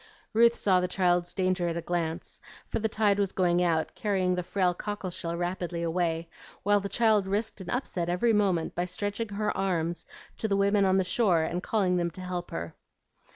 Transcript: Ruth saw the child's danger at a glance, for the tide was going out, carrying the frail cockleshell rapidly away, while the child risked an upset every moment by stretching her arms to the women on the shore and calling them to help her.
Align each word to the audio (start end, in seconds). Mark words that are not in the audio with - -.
Ruth 0.33 0.55
saw 0.55 0.79
the 0.81 0.87
child's 0.87 1.31
danger 1.31 1.67
at 1.67 1.77
a 1.77 1.81
glance, 1.81 2.39
for 2.67 2.79
the 2.79 2.89
tide 2.89 3.19
was 3.19 3.31
going 3.31 3.61
out, 3.61 3.93
carrying 3.93 4.33
the 4.33 4.41
frail 4.41 4.73
cockleshell 4.73 5.37
rapidly 5.37 5.83
away, 5.83 6.27
while 6.63 6.79
the 6.79 6.89
child 6.89 7.27
risked 7.27 7.61
an 7.61 7.69
upset 7.69 8.09
every 8.09 8.33
moment 8.33 8.73
by 8.73 8.85
stretching 8.85 9.29
her 9.29 9.55
arms 9.55 10.07
to 10.39 10.47
the 10.47 10.57
women 10.57 10.85
on 10.85 10.97
the 10.97 11.03
shore 11.03 11.43
and 11.43 11.61
calling 11.61 11.97
them 11.97 12.09
to 12.09 12.21
help 12.21 12.49
her. 12.49 12.73